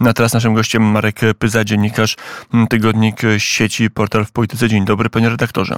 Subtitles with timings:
[0.00, 2.16] A teraz naszym gościem Marek Pyza, dziennikarz,
[2.70, 4.68] tygodnik sieci Portal w Polityce.
[4.68, 5.76] Dzień dobry, panie redaktorze.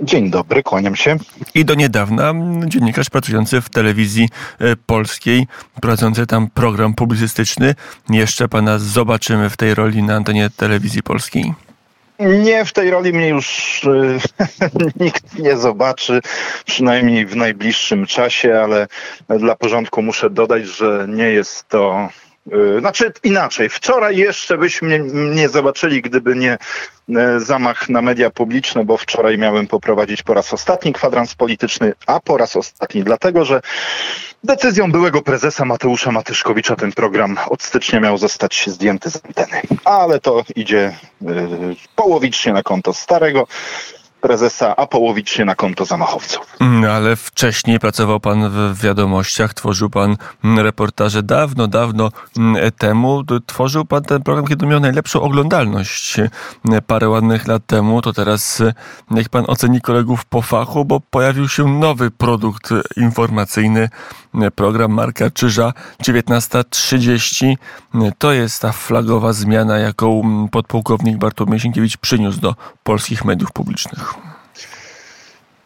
[0.00, 1.16] Dzień dobry, kłaniam się.
[1.54, 2.34] I do niedawna
[2.66, 4.28] dziennikarz pracujący w telewizji
[4.58, 5.46] e, polskiej,
[5.80, 7.74] prowadzący tam program publicystyczny.
[8.10, 11.54] Jeszcze pana zobaczymy w tej roli na antenie telewizji polskiej.
[12.18, 14.18] Nie, w tej roli mnie już e,
[15.04, 16.20] nikt nie zobaczy,
[16.66, 18.88] przynajmniej w najbliższym czasie, ale
[19.38, 22.08] dla porządku muszę dodać, że nie jest to
[22.78, 26.58] znaczy inaczej, wczoraj jeszcze byśmy nie zobaczyli, gdyby nie
[27.08, 32.20] y, zamach na media publiczne, bo wczoraj miałem poprowadzić po raz ostatni kwadrans polityczny, a
[32.20, 33.60] po raz ostatni dlatego, że
[34.44, 39.60] decyzją byłego prezesa Mateusza Matyszkowicza ten program od stycznia miał zostać zdjęty z anteny.
[39.84, 41.26] Ale to idzie y,
[41.96, 43.46] połowicznie na konto starego
[44.22, 46.56] prezesa, a połowicznie na konto zamachowców.
[46.60, 53.22] Mm, ale wcześniej pracował pan w wiadomościach, tworzył pan mm, reportaże dawno, dawno mm, temu.
[53.46, 56.16] Tworzył pan ten program, kiedy miał najlepszą oglądalność
[56.86, 58.02] parę ładnych lat temu.
[58.02, 58.62] To teraz
[59.10, 63.88] niech pan oceni kolegów po fachu, bo pojawił się nowy produkt informacyjny,
[64.54, 67.56] program Marka Czyża 19.30.
[68.18, 74.31] To jest ta flagowa zmiana, jaką podpułkownik Bartłomiej Sienkiewicz przyniósł do polskich mediów publicznych.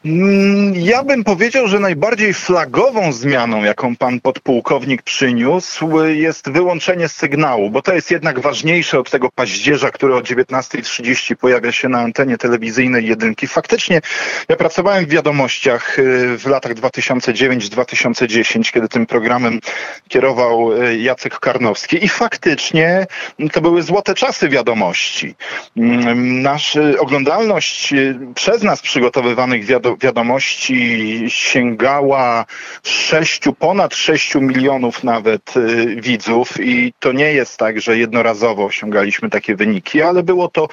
[0.07, 7.71] Mm, ja bym powiedział, że najbardziej flagową zmianą, jaką pan podpułkownik przyniósł, jest wyłączenie sygnału,
[7.71, 12.39] bo to jest jednak ważniejsze od tego paździerza, który o 19.30 pojawia się na antenie
[12.39, 13.47] telewizyjnej jedynki.
[13.47, 14.01] Faktycznie
[14.49, 19.61] ja pracowałem w wiadomościach y, w latach 2009-2010, kiedy tym programem
[20.09, 23.07] kierował y, Jacek Karnowski i faktycznie
[23.53, 25.35] to były złote czasy wiadomości.
[25.77, 32.45] Mm, Nasz oglądalność y, przez nas przygotowywanych wiadomości wiadomości sięgała
[32.83, 39.31] sześciu, ponad 6 milionów nawet y, widzów i to nie jest tak, że jednorazowo osiągaliśmy
[39.31, 40.69] takie wyniki, ale było to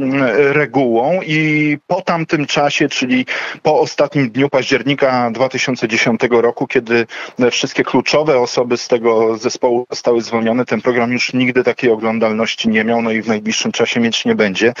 [0.00, 3.26] mm, regułą i po tamtym czasie, czyli
[3.62, 7.06] po ostatnim dniu października 2010 roku, kiedy
[7.50, 12.84] wszystkie kluczowe osoby z tego zespołu zostały zwolnione, ten program już nigdy takiej oglądalności nie
[12.84, 14.72] miał, no i w najbliższym czasie mieć nie będzie.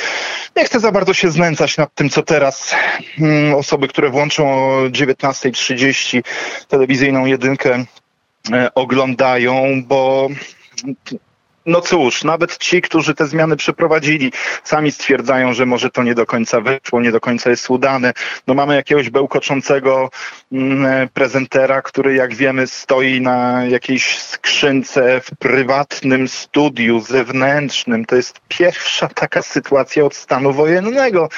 [0.56, 2.74] Nie chcę za bardzo się znęcać nad tym, co teraz
[3.20, 3.54] mm,
[3.88, 6.22] które włączą o 19.30
[6.68, 7.84] telewizyjną jedynkę,
[8.52, 10.28] e, oglądają, bo
[11.68, 14.32] no cóż, nawet ci, którzy te zmiany przeprowadzili,
[14.64, 18.12] sami stwierdzają, że może to nie do końca wyszło, nie do końca jest udane.
[18.46, 20.10] No mamy jakiegoś bełkoczącego
[20.52, 28.04] mm, prezentera, który jak wiemy stoi na jakiejś skrzynce w prywatnym studiu zewnętrznym.
[28.04, 31.28] To jest pierwsza taka sytuacja od stanu wojennego,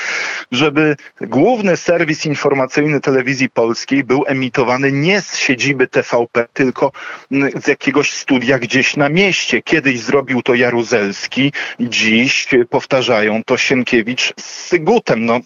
[0.52, 6.92] żeby główny serwis informacyjny telewizji polskiej był emitowany nie z siedziby TVP, tylko
[7.32, 9.62] mm, z jakiegoś studia gdzieś na mieście.
[9.62, 15.26] Kiedyś zrobił zrobił to Jaruzelski, dziś powtarzają to Sienkiewicz z Sygutem.
[15.26, 15.40] No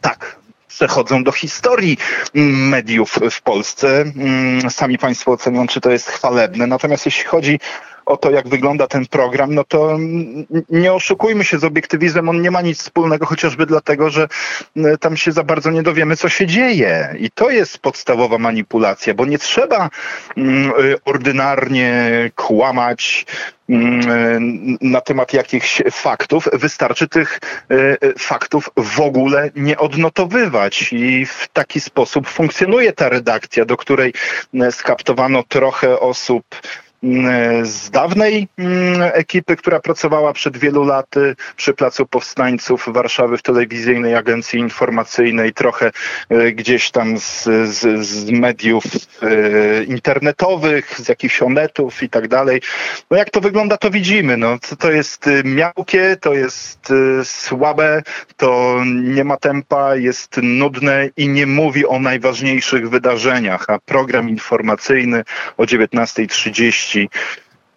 [0.00, 0.36] tak,
[0.68, 1.98] przechodzą do historii
[2.70, 4.00] mediów w Polsce.
[4.00, 6.66] Mm, sami Państwo ocenią, czy to jest chwalebne.
[6.66, 7.60] Natomiast jeśli chodzi
[8.06, 9.98] o to, jak wygląda ten program, no to
[10.70, 14.28] nie oszukujmy się z obiektywizmem, on nie ma nic wspólnego, chociażby dlatego, że
[15.00, 17.14] tam się za bardzo nie dowiemy, co się dzieje.
[17.18, 19.90] I to jest podstawowa manipulacja, bo nie trzeba e,
[21.04, 23.26] ordynarnie kłamać,
[24.80, 26.48] na temat jakichś faktów.
[26.52, 27.40] Wystarczy tych
[28.18, 34.12] faktów w ogóle nie odnotowywać i w taki sposób funkcjonuje ta redakcja, do której
[34.70, 36.44] skaptowano trochę osób
[37.62, 44.14] z dawnej mm, ekipy, która pracowała przed wielu laty przy Placu Powstańców Warszawy w telewizyjnej
[44.14, 45.90] agencji informacyjnej, trochę
[46.28, 52.60] e, gdzieś tam z, z, z mediów e, internetowych, z jakichś onetów i tak dalej.
[53.10, 54.36] No jak to wygląda, to widzimy.
[54.36, 58.02] No, to jest e, miałkie, to jest słabe,
[58.36, 65.24] to nie ma tempa, jest nudne i nie mówi o najważniejszych wydarzeniach, a program informacyjny
[65.56, 66.93] o 19.30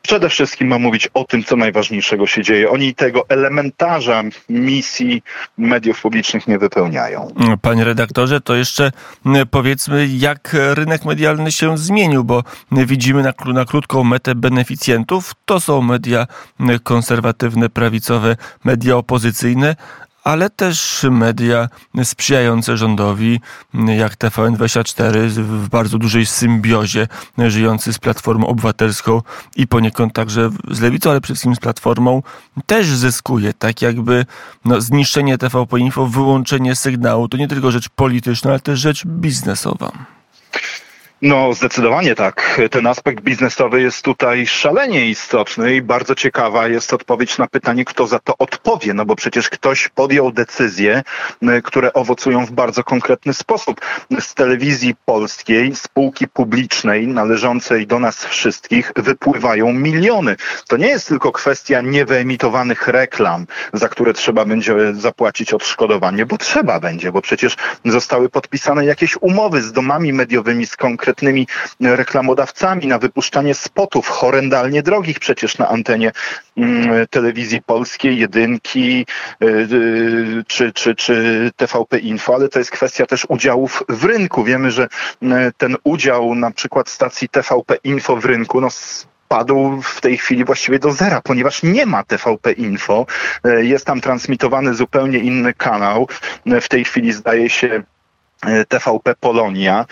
[0.08, 2.70] przede wszystkim ma mówić o tym, co najważniejszego się dzieje.
[2.70, 5.24] Oni tego elementarza misji
[5.58, 7.34] mediów publicznych nie wypełniają.
[7.62, 8.92] Panie redaktorze, to jeszcze
[9.52, 15.34] powiedzmy, jak rynek medialny się zmienił, bo widzimy na, na krótką metę beneficjentów.
[15.46, 16.28] To są media
[16.84, 19.76] konserwatywne, prawicowe, media opozycyjne,
[20.28, 21.70] ale też media
[22.04, 23.40] sprzyjające rządowi,
[23.74, 27.08] jak TVN24 w bardzo dużej symbiozie,
[27.38, 29.22] żyjący z Platformą Obywatelską
[29.56, 32.24] i poniekąd także z Lewicą, ale przede wszystkim z Platformą,
[32.66, 33.54] też zyskuje.
[33.54, 34.26] Tak jakby
[34.66, 40.17] no, zniszczenie TVP Info, wyłączenie sygnału, to nie tylko rzecz polityczna, ale też rzecz biznesowa.
[41.22, 42.62] No, zdecydowanie tak.
[42.72, 48.08] Ten aspekt biznesowy jest tutaj szalenie istotny i bardzo ciekawa jest odpowiedź na pytanie, kto
[48.08, 48.94] za to odpowie.
[48.94, 51.04] No bo przecież ktoś podjął decyzje,
[51.64, 53.82] które owocują w bardzo konkretny sposób.
[54.20, 60.36] Z telewizji polskiej, spółki publicznej należącej do nas wszystkich wypływają miliony.
[60.68, 66.80] To nie jest tylko kwestia niewyemitowanych reklam, za które trzeba będzie zapłacić odszkodowanie, bo trzeba
[66.80, 67.56] będzie, bo przecież
[67.86, 71.48] zostały podpisane jakieś umowy z domami mediowymi, z konkretnymi konkretnymi
[71.80, 76.12] reklamodawcami na wypuszczanie spotów horrendalnie drogich przecież na antenie
[76.58, 79.06] mm, telewizji polskiej, jedynki
[79.44, 84.44] y, y, czy, czy, czy TVP Info, ale to jest kwestia też udziałów w rynku.
[84.44, 84.88] Wiemy, że
[85.22, 88.68] mm, ten udział na przykład stacji TVP Info w rynku no,
[89.28, 93.06] padł w tej chwili właściwie do zera, ponieważ nie ma TVP Info.
[93.48, 96.08] Y, jest tam transmitowany zupełnie inny kanał.
[96.62, 97.84] W tej chwili zdaje się
[98.68, 99.86] TVP Polonia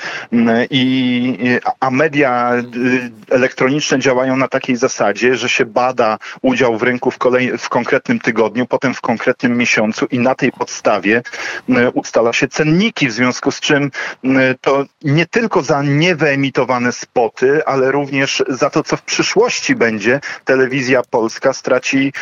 [0.70, 1.38] i
[1.80, 7.18] a media y, elektroniczne działają na takiej zasadzie, że się bada udział w rynku w,
[7.18, 11.22] kolej, w konkretnym tygodniu, potem w konkretnym miesiącu i na tej podstawie
[11.70, 13.92] y, ustala się cenniki, w związku z czym
[14.24, 14.30] y,
[14.62, 21.02] to nie tylko za niewyemitowane spoty, ale również za to, co w przyszłości będzie, telewizja
[21.10, 22.14] polska straci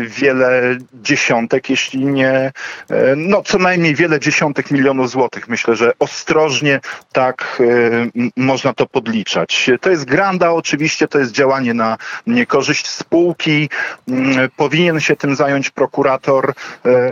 [0.00, 2.52] wiele dziesiątek, jeśli nie,
[3.16, 5.48] no co najmniej wiele dziesiątek milionów złotych.
[5.58, 6.80] Myślę, że ostrożnie
[7.12, 9.70] tak y, można to podliczać.
[9.80, 13.68] To jest granda oczywiście, to jest działanie na niekorzyść spółki.
[14.08, 14.12] Y,
[14.56, 16.54] powinien się tym zająć prokurator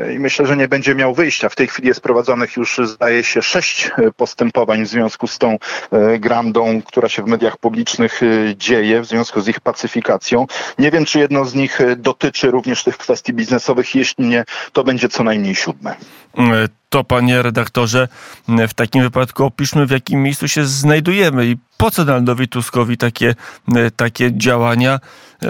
[0.09, 1.49] y, i myślę, że nie będzie miał wyjścia.
[1.49, 5.59] W tej chwili jest prowadzonych już zdaje się sześć postępowań w związku z tą
[6.19, 8.21] grandą, która się w mediach publicznych
[8.57, 10.47] dzieje, w związku z ich pacyfikacją.
[10.79, 13.95] Nie wiem, czy jedno z nich dotyczy również tych kwestii biznesowych.
[13.95, 15.97] Jeśli nie, to będzie co najmniej siódme
[16.97, 18.09] to, panie redaktorze,
[18.69, 23.35] w takim wypadku opiszmy, w jakim miejscu się znajdujemy i po co Donaldowi Tuskowi takie,
[23.97, 25.01] takie działania.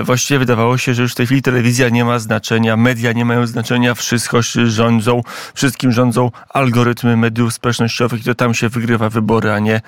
[0.03, 3.47] Właściwie wydawało się, że już w tej chwili telewizja nie ma znaczenia, media nie mają
[3.47, 5.23] znaczenia, wszystko rządzą,
[5.55, 9.81] wszystkim rządzą algorytmy mediów społecznościowych i to tam się wygrywa wybory, a nie,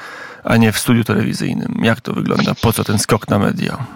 [0.45, 1.75] a nie w studiu telewizyjnym.
[1.83, 2.55] Jak to wygląda?
[2.63, 3.87] Po co ten skok na media?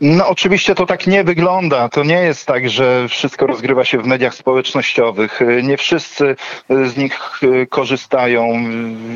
[0.00, 1.88] No oczywiście to tak nie wygląda.
[1.88, 5.40] To nie jest tak, że wszystko rozgrywa się w mediach społecznościowych.
[5.62, 6.36] Nie wszyscy
[6.68, 7.40] z nich
[7.70, 8.64] korzystają.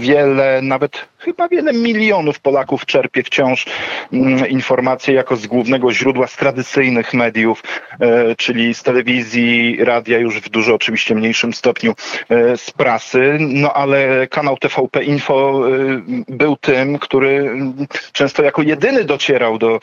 [0.00, 3.66] Wiele, nawet chyba wiele milionów Polaków czerpie wciąż
[4.12, 7.62] mm, informacje jako z głównego źródła z tradycyjnych mediów,
[8.00, 11.94] e, czyli z telewizji, radia już w dużo oczywiście mniejszym stopniu
[12.28, 13.36] e, z prasy.
[13.40, 17.50] No ale kanał TVP Info e, był tym, który
[18.12, 19.80] często jako jedyny docierał do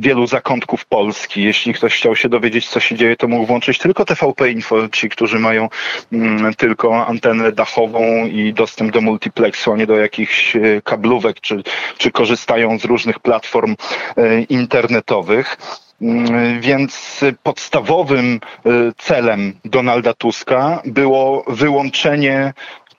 [0.00, 1.42] wielu zakątków Polski.
[1.42, 5.08] Jeśli ktoś chciał się dowiedzieć, co się dzieje, to mógł włączyć tylko TVP Info, ci,
[5.08, 5.68] którzy mają
[6.12, 10.49] mm, tylko antenę dachową i dostęp do multiplexu, a nie do jakichś
[10.84, 11.62] kablówek, czy,
[11.98, 13.76] czy korzystają z różnych platform
[14.16, 15.56] e, internetowych.
[16.02, 22.52] Mm, więc podstawowym e, celem Donalda Tuska było wyłączenie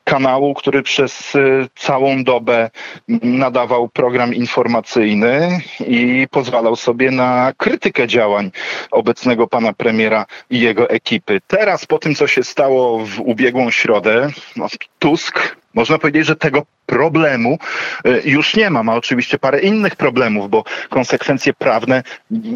[0.03, 1.33] kanału, który przez
[1.75, 2.69] całą dobę
[3.23, 8.51] nadawał program informacyjny i pozwalał sobie na krytykę działań
[8.91, 11.41] obecnego pana premiera i jego ekipy.
[11.47, 14.67] Teraz, po tym, co się stało w ubiegłą środę, no,
[14.99, 17.57] Tusk można powiedzieć, że tego problemu
[18.05, 18.83] y, już nie ma.
[18.83, 22.03] Ma oczywiście parę innych problemów, bo konsekwencje prawne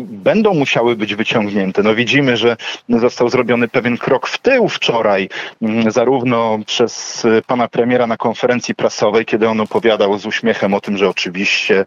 [0.10, 1.84] będą musiały być wyciągnięte.
[1.84, 2.58] No widzimy, że
[2.90, 5.30] został zrobiony pewien krok w tył wczoraj,
[5.62, 10.82] mm, zarówno przez y, pana premiera na konferencji prasowej, kiedy on opowiadał z uśmiechem o
[10.82, 11.86] tym, że oczywiście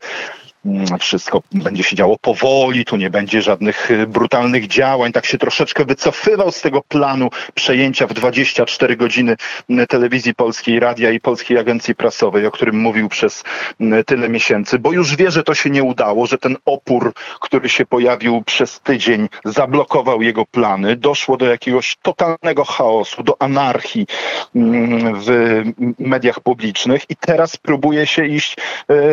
[1.00, 5.12] wszystko będzie się działo powoli, tu nie będzie żadnych y, brutalnych działań.
[5.12, 9.37] Tak się troszeczkę wycofywał z tego planu przejęcia w 24 godziny
[9.71, 13.45] mm, telewizji polskiej, radia i polskiej agencji prasowej, o którym mówił przez
[13.81, 17.69] mm, tyle miesięcy, bo już wie, że to się nie udało, że ten opór, który
[17.69, 20.97] się pojawił przez tydzień, zablokował jego plany.
[20.97, 24.07] Doszło do jakiegoś totalnego chaosu, do anarchii
[24.55, 25.62] w
[25.99, 28.57] mediach publicznych i teraz próbuje się iść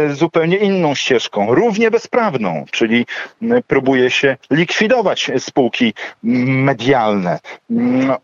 [0.09, 3.05] y, zupełnie inną ścieżką równie bezprawną, czyli
[3.67, 7.39] próbuje się likwidować spółki medialne.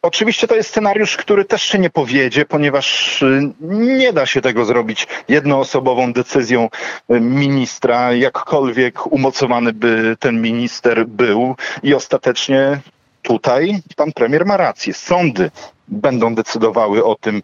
[0.01, 3.23] Oczywiście to jest scenariusz, który też się nie powiedzie, ponieważ
[3.59, 6.69] nie da się tego zrobić jednoosobową decyzją
[7.09, 12.79] ministra, jakkolwiek umocowany by ten minister był i ostatecznie
[13.21, 14.93] tutaj pan premier ma rację.
[14.93, 15.51] Sądy
[15.87, 17.41] będą decydowały o tym,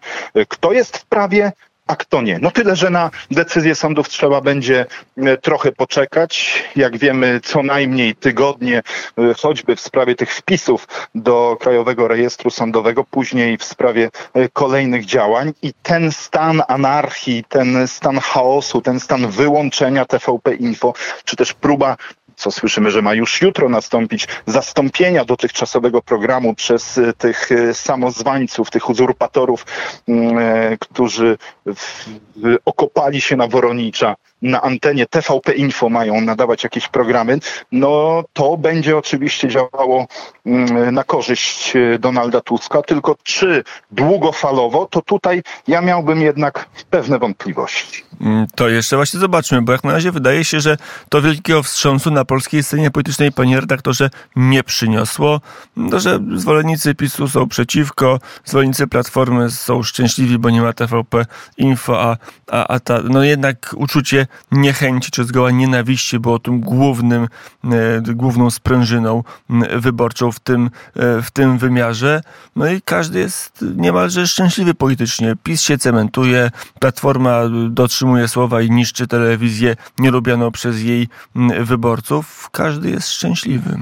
[0.48, 1.52] kto jest w prawie,
[1.88, 2.40] a kto nie.
[2.40, 4.86] No tyle, że na decyzję sądów trzeba będzie
[5.18, 6.64] e, trochę poczekać.
[6.76, 8.78] Jak wiemy, co najmniej tygodnie,
[9.18, 15.06] e, choćby w sprawie tych wpisów do Krajowego Rejestru Sądowego, później w sprawie e, kolejnych
[15.06, 15.54] działań.
[15.62, 20.94] I ten stan anarchii, ten stan chaosu, ten stan wyłączenia TVP Info,
[21.26, 21.98] czy też próba
[22.38, 28.72] co słyszymy, że ma już jutro nastąpić, zastąpienia dotychczasowego programu przez e, tych e, samozwańców,
[28.72, 29.66] tych uzurpatorów,
[30.08, 31.38] mm, e, którzy
[32.66, 37.40] okopali się na Woronicza, na antenie TVP Info mają nadawać jakieś programy,
[37.72, 40.08] no to będzie oczywiście działało
[40.46, 48.04] mm, na korzyść Donalda Tuska, tylko czy długofalowo, to tutaj ja miałbym jednak pewne wątpliwości.
[48.22, 50.78] Mm, to jeszcze właśnie zobaczmy, bo jak na razie wydaje się, że
[51.10, 55.42] to wielkiego wstrząsu na polskiej scenie politycznej, panie redaktorze, nie przyniosło.
[55.76, 61.26] No, że zwolennicy PiSu są przeciwko, zwolennicy Platformy są szczęśliwi, bo nie ma TVP
[61.58, 62.18] Info, a,
[62.52, 67.28] a, a ta, no jednak uczucie niechęci czy zgoła nienawiści było tym głównym,
[67.64, 69.24] e, główną sprężyną
[69.76, 72.22] wyborczą w tym, e, w tym wymiarze.
[72.56, 75.36] No i każdy jest niemalże szczęśliwy politycznie.
[75.44, 81.08] PiS się cementuje, Platforma dotrzymuje słowa i niszczy telewizję nielubianą przez jej
[81.64, 82.17] wyborców.
[82.52, 83.78] Każdy jest szczęśliwy.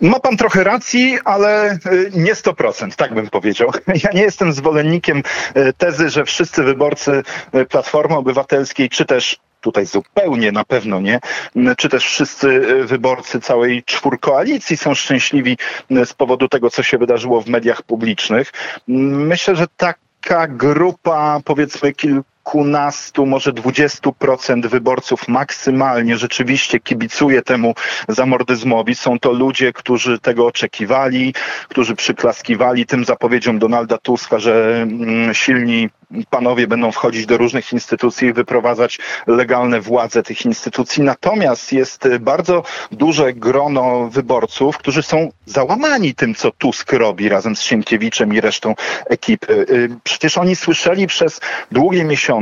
[0.00, 3.70] Ma pan trochę racji, ale y, nie 100%, tak bym powiedział.
[4.04, 5.18] Ja nie jestem zwolennikiem
[5.56, 7.22] y, tezy, że wszyscy wyborcy
[7.54, 11.20] y, Platformy Obywatelskiej, czy też tutaj zupełnie na pewno nie,
[11.76, 15.58] czy też wszyscy wyborcy całej czwórkoalicji są szczęśliwi
[16.04, 18.52] z powodu tego, co się wydarzyło w mediach publicznych.
[18.88, 27.74] Myślę, że taka grupa, powiedzmy kilku kilkunastu, może dwudziestu procent wyborców maksymalnie rzeczywiście kibicuje temu
[28.08, 28.94] zamordyzmowi.
[28.94, 31.34] Są to ludzie, którzy tego oczekiwali,
[31.68, 35.88] którzy przyklaskiwali tym zapowiedziom Donalda Tuska, że mm, silni
[36.30, 41.02] panowie będą wchodzić do różnych instytucji i wyprowadzać legalne władze tych instytucji.
[41.02, 42.62] Natomiast jest bardzo
[42.92, 48.74] duże grono wyborców, którzy są załamani tym, co Tusk robi razem z Sienkiewiczem i resztą
[49.06, 49.52] ekipy.
[49.52, 51.40] Y, przecież oni słyszeli przez
[51.72, 52.37] długie miesiące,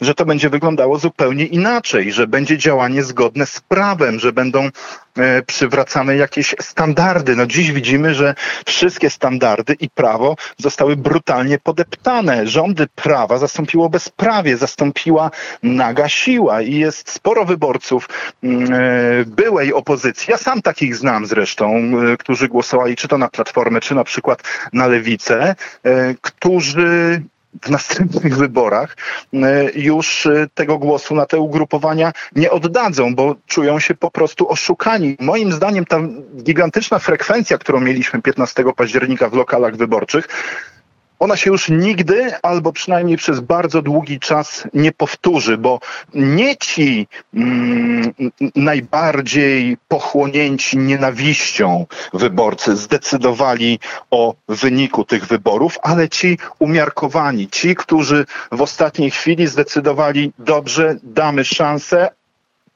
[0.00, 4.70] że to będzie wyglądało zupełnie inaczej, że będzie działanie zgodne z prawem, że będą
[5.18, 7.36] E, przywracamy jakieś standardy.
[7.36, 8.34] No dziś widzimy, że
[8.66, 12.46] wszystkie standardy i prawo zostały brutalnie podeptane.
[12.46, 15.30] Rządy prawa zastąpiło bezprawie, zastąpiła
[15.62, 18.08] naga siła i jest sporo wyborców
[18.42, 20.30] mm, e, byłej opozycji.
[20.30, 24.42] Ja sam takich znam zresztą, e, którzy głosowali czy to na Platformę, czy na przykład
[24.72, 25.54] na Lewicę,
[26.20, 27.22] którzy
[27.62, 28.96] w następnych wyborach
[29.32, 34.50] e, już e, tego głosu na te ugrupowania nie oddadzą, bo czują się po prostu
[34.50, 35.16] oszukani.
[35.20, 35.98] Moim zdaniem ta
[36.42, 40.28] gigantyczna frekwencja, którą mieliśmy 15 października w lokalach wyborczych,
[41.20, 45.80] ona się już nigdy, albo przynajmniej przez bardzo długi czas nie powtórzy, bo
[46.14, 48.14] nie ci mm,
[48.56, 53.78] najbardziej pochłonięci nienawiścią wyborcy zdecydowali
[54.10, 61.44] o wyniku tych wyborów, ale ci umiarkowani, ci, którzy w ostatniej chwili zdecydowali, dobrze, damy
[61.44, 62.08] szansę,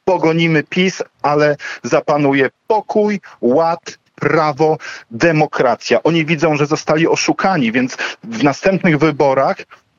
[0.05, 4.79] pogonimy PiS, ale zapanuje pokój, ład prawo,
[5.11, 6.03] demokracja.
[6.03, 9.57] Oni widzą, że zostali oszukani, więc w następnych wyborach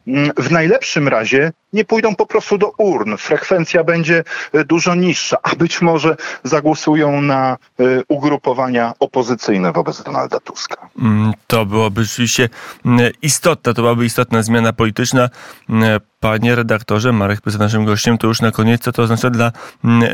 [0.07, 3.17] mm, w najlepszym razie nie pójdą po prostu do urn.
[3.17, 10.39] Frekwencja będzie e, dużo niższa, a być może zagłosują na e, ugrupowania opozycyjne wobec Donalda
[10.39, 10.89] Tuska.
[11.01, 12.49] Mm, to byłoby rzeczywiście
[12.85, 15.29] mm, istotna, to byłaby istotna zmiana polityczna.
[15.69, 19.51] Mm, panie redaktorze, Marek jest naszym gościem, to już na koniec, co to oznacza dla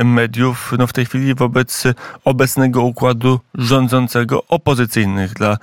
[0.03, 1.83] mediów no w tej chwili wobec
[2.25, 5.57] obecnego układu rządzącego, opozycyjnych dla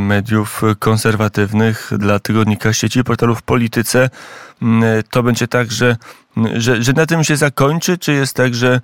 [0.00, 4.10] mediów konserwatywnych, dla tygodnika sieci, portalów polityce.
[5.10, 5.96] To będzie tak, że,
[6.54, 8.80] że, że na tym się zakończy, czy jest tak, że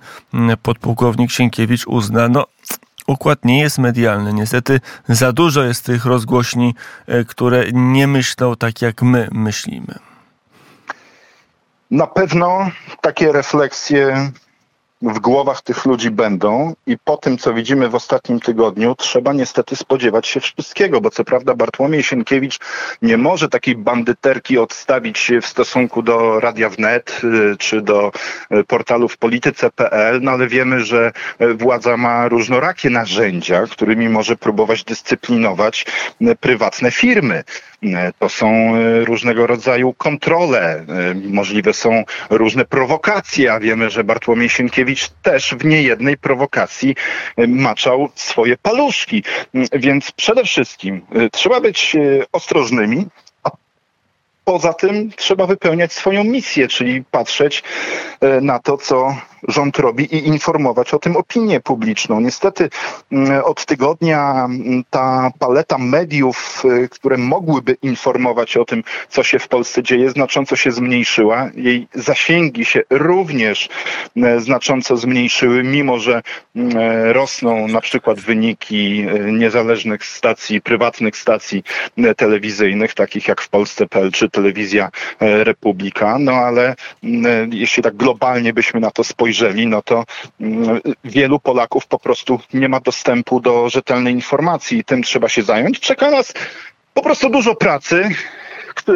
[0.63, 2.45] podpułkownik Sienkiewicz uzna, no
[3.07, 4.33] układ nie jest medialny.
[4.33, 6.75] Niestety za dużo jest tych rozgłośni,
[7.07, 9.95] e, które nie myślą tak, jak my myślimy.
[11.91, 12.71] Na pewno
[13.01, 14.31] takie refleksje
[15.01, 19.75] w głowach tych ludzi będą i po tym, co widzimy w ostatnim tygodniu, trzeba niestety
[19.75, 22.59] spodziewać się wszystkiego, bo co prawda Bartłomiej Sienkiewicz
[23.01, 28.11] nie może takiej bandyterki odstawić w stosunku do Radia Wnet y, czy do
[28.51, 34.35] y, portalu w polityce.pl, no ale wiemy, że y, władza ma różnorakie narzędzia, którymi może
[34.35, 35.85] próbować dyscyplinować
[36.39, 37.43] prywatne firmy.
[38.19, 38.73] To są
[39.05, 40.85] różnego rodzaju kontrole,
[41.23, 46.95] możliwe są różne prowokacje, a wiemy, że Bartłomiej Sienkiewicz też w niejednej prowokacji
[47.37, 49.23] e, maczał swoje paluszki.
[49.53, 51.99] Mm, więc przede wszystkim e, trzeba być e,
[52.31, 53.07] ostrożnymi,
[54.45, 57.63] poza tym trzeba wypełniać swoją misję, czyli patrzeć
[58.21, 59.15] e, na to, co
[59.47, 62.19] rząd robi i informować o tym opinię publiczną.
[62.19, 62.69] Niestety
[63.11, 69.39] mm, od tygodnia mm, ta paleta mediów, e, które mogłyby informować o tym, co się
[69.39, 71.49] w Polsce dzieje, znacząco się zmniejszyła.
[71.55, 73.69] Jej zasięgi się również
[74.17, 76.21] e, znacząco zmniejszyły, mimo że
[76.55, 76.71] mm,
[77.11, 81.63] rosną na przykład wyniki niezależnych stacji, prywatnych stacji
[82.17, 86.17] telewizyjnych, takich jak w Polsce.pl czy telewizja Republika.
[86.19, 86.75] No ale
[87.51, 89.30] jeśli tak globalnie byśmy na to spojrzeli,
[89.67, 90.03] no to
[90.41, 95.43] mm, wielu Polaków po prostu nie ma dostępu do rzetelnej informacji i tym trzeba się
[95.43, 95.79] zająć.
[95.79, 96.33] Czeka nas
[96.93, 98.09] po prostu dużo pracy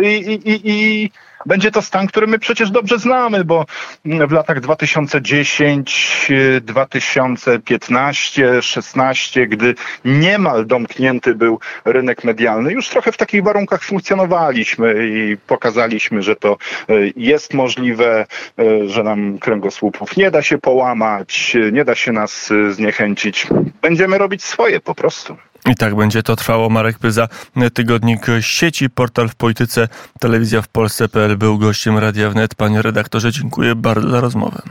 [0.01, 1.11] i, i, i
[1.45, 3.65] będzie to stan, który my przecież dobrze znamy, bo
[4.05, 9.75] w latach 2010, 2015, 16, gdy
[10.05, 16.57] niemal domknięty był rynek medialny, już trochę w takich warunkach funkcjonowaliśmy i pokazaliśmy, że to
[16.89, 18.25] e, jest możliwe,
[18.59, 23.47] e, że nam kręgosłupów nie da się połamać, nie da się nas e, zniechęcić.
[23.81, 25.37] Będziemy robić swoje po prostu.
[25.71, 26.69] I tak będzie to trwało.
[26.69, 27.27] Marek Pyza,
[27.73, 29.87] tygodnik sieci, portal w polityce,
[30.19, 32.55] telewizja w Polsce.pl był gościem Radia Wnet.
[32.55, 34.61] Panie redaktorze, dziękuję bardzo za rozmowę.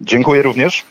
[0.00, 0.84] Dziękuję również.